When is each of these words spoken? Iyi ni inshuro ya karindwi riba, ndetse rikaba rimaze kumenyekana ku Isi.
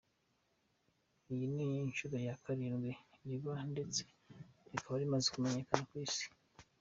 Iyi 1.31 1.45
ni 1.55 1.65
inshuro 1.85 2.15
ya 2.27 2.35
karindwi 2.43 2.91
riba, 3.27 3.53
ndetse 3.71 4.01
rikaba 4.71 4.97
rimaze 5.01 5.27
kumenyekana 5.33 5.83
ku 5.89 5.95
Isi. 6.05 6.25